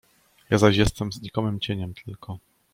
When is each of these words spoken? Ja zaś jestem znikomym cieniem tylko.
Ja 0.49 0.57
zaś 0.57 0.77
jestem 0.77 1.11
znikomym 1.11 1.59
cieniem 1.59 1.93
tylko. 1.93 2.37